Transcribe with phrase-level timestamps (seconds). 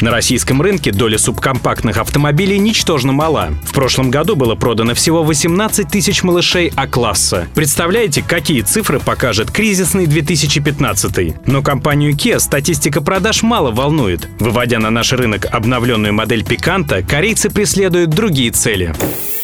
[0.00, 3.50] На российском рынке доля субкомпактных автомобилей ничтожно мала.
[3.64, 7.48] В прошлом году было продано всего 18 тысяч малышей А-класса.
[7.54, 11.46] Представляете, какие цифры покажет кризисный 2015?
[11.46, 14.26] Но компанию Kia статистика продаж мало волнует.
[14.38, 18.94] Выводя на наш рынок обновленную модель Picanto, корейцы преследуют другие цели.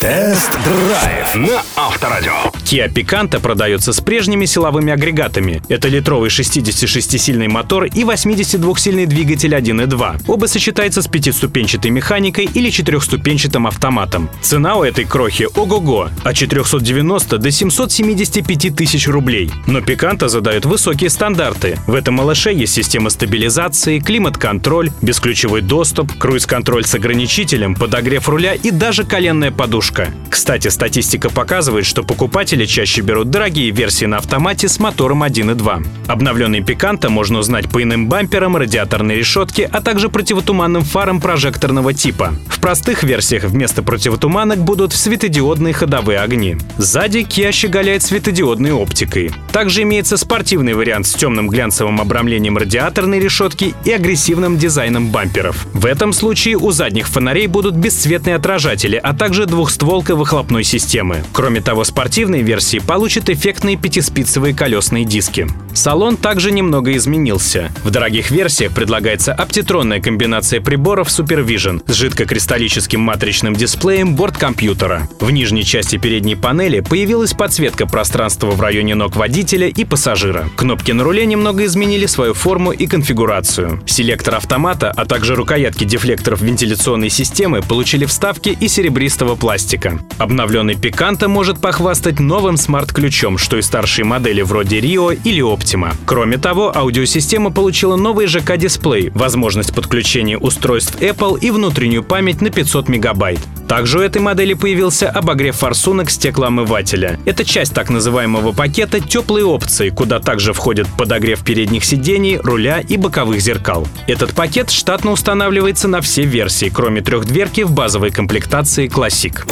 [0.00, 2.55] Тест-драйв на Авторадио.
[2.66, 5.62] Kia Picanto продается с прежними силовыми агрегатами.
[5.68, 10.22] Это литровый 66-сильный мотор и 82-сильный двигатель 1.2.
[10.26, 14.28] Оба сочетаются с пятиступенчатой механикой или четырехступенчатым автоматом.
[14.42, 19.48] Цена у этой крохи ого-го– от 490 до 775 тысяч рублей.
[19.68, 21.78] Но Picanto задает высокие стандарты.
[21.86, 28.72] В этом малыше есть система стабилизации, климат-контроль, бесключевой доступ, круиз-контроль с ограничителем, подогрев руля и
[28.72, 30.12] даже коленная подушка.
[30.30, 35.86] Кстати, статистика показывает, что покупатели чаще берут дорогие версии на автомате с мотором 1.2.
[36.06, 42.34] Обновленный Пиканто можно узнать по иным бамперам, радиаторной решетке, а также противотуманным фарам прожекторного типа.
[42.48, 46.56] В простых версиях вместо противотуманок будут светодиодные ходовые огни.
[46.78, 49.30] Сзади Kia щеголяет светодиодной оптикой.
[49.52, 55.66] Также имеется спортивный вариант с темным глянцевым обрамлением радиаторной решетки и агрессивным дизайном бамперов.
[55.72, 61.24] В этом случае у задних фонарей будут бесцветные отражатели, а также двухстволка выхлопной системы.
[61.32, 65.46] Кроме того, спортивные версии получат эффектные пятиспицевые колесные диски.
[65.74, 67.70] Салон также немного изменился.
[67.84, 75.06] В дорогих версиях предлагается оптитронная комбинация приборов Supervision с жидкокристаллическим матричным дисплеем борт компьютера.
[75.20, 80.48] В нижней части передней панели появилась подсветка пространства в районе ног водителя и пассажира.
[80.56, 83.82] Кнопки на руле немного изменили свою форму и конфигурацию.
[83.84, 89.98] Селектор автомата, а также рукоятки дефлекторов вентиляционной системы получили вставки из серебристого пластика.
[90.16, 95.94] Обновленный Пиканто может похвастать новым смарт-ключом, что и старшие модели вроде Rio или Optima.
[96.04, 102.88] Кроме того, аудиосистема получила новый ЖК-дисплей, возможность подключения устройств Apple и внутреннюю память на 500
[102.88, 103.40] мегабайт.
[103.68, 107.18] Также у этой модели появился обогрев форсунок стеклоомывателя.
[107.24, 112.96] Это часть так называемого пакета теплые опции, куда также входят подогрев передних сидений, руля и
[112.96, 113.86] боковых зеркал.
[114.06, 119.44] Этот пакет штатно устанавливается на все версии, кроме трехдверки в базовой комплектации Classic.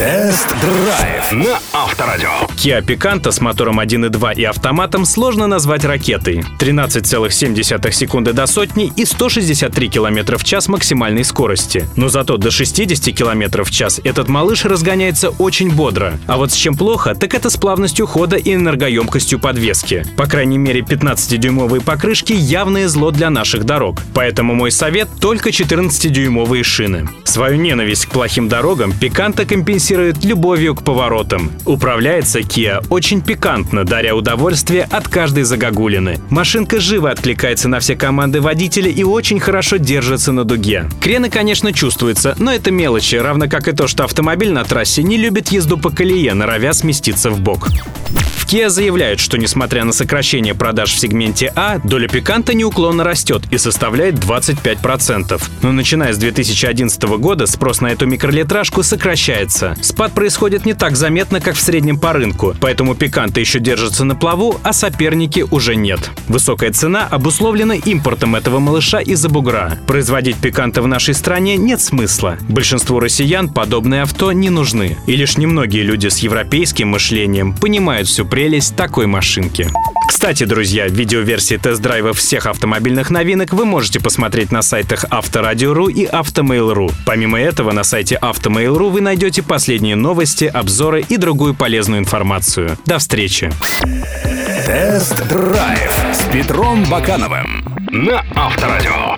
[0.00, 2.30] Тест-драйв на Авторадио.
[2.56, 6.42] Kia Picanto с мотором 1.2 и автоматом сложно назвать ракетой.
[6.58, 11.86] 13,7 секунды до сотни и 163 км в час максимальной скорости.
[11.96, 16.18] Но зато до 60 км в час этот малыш разгоняется очень бодро.
[16.26, 20.04] А вот с чем плохо, так это с плавностью хода и энергоемкостью подвески.
[20.16, 24.00] По крайней мере, 15-дюймовые покрышки явное зло для наших дорог.
[24.14, 27.08] Поэтому мой совет— только 14-дюймовые шины.
[27.24, 31.50] Свою ненависть к плохим дорогам компенсирует компенсирует любовью к поворотам.
[31.64, 36.18] Управляется Kia очень пикантно, даря удовольствие от каждой загогулины.
[36.28, 40.88] Машинка живо откликается на все команды водителя и очень хорошо держится на дуге.
[41.00, 45.18] Крены, конечно, чувствуются, но это мелочи, равно как и то, что автомобиль на трассе не
[45.18, 47.68] любит езду по колее, норовя сместиться в бок.
[48.50, 53.58] Kia заявляют, что несмотря на сокращение продаж в сегменте А, доля пиканта неуклонно растет и
[53.58, 55.40] составляет 25%.
[55.62, 59.76] Но начиная с 2011 года спрос на эту микролитражку сокращается.
[59.82, 64.16] Спад происходит не так заметно, как в среднем по рынку, поэтому пиканты еще держатся на
[64.16, 66.10] плаву, а соперники уже нет.
[66.26, 69.78] Высокая цена обусловлена импортом этого малыша из-за бугра.
[69.86, 72.36] Производить пиканты в нашей стране нет смысла.
[72.48, 74.96] Большинству россиян подобные авто не нужны.
[75.06, 79.68] И лишь немногие люди с европейским мышлением понимают всю прелесть такой машинки.
[80.10, 86.90] Кстати, друзья, видеоверсии тест-драйва всех автомобильных новинок вы можете посмотреть на сайтах Авторадио.ру и Автомейл.ру.
[87.06, 92.76] Помимо этого, на сайте Автомейл.ру вы найдете последние новости, обзоры и другую полезную информацию.
[92.86, 93.52] До встречи!
[94.66, 99.09] Тест-драйв с Петром Бакановым на Авторадио.